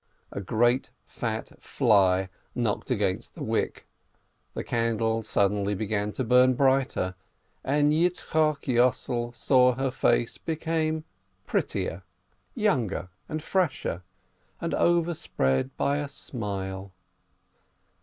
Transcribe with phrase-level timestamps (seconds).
[0.31, 3.85] A great, fat fly knocked against the wick,
[4.55, 7.13] the candle suddenly began to burn brighter,
[7.63, 11.03] and Yitzchok Yossel saw her face become
[11.45, 12.01] prettier,
[12.55, 14.01] younger, and fresher,
[14.59, 16.91] and over spread by a smile.